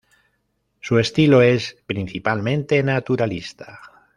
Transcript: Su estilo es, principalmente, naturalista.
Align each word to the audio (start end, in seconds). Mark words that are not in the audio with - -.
Su 0.79 0.97
estilo 0.97 1.43
es, 1.43 1.77
principalmente, 1.85 2.81
naturalista. 2.81 3.79